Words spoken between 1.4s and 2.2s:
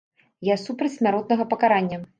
пакарання.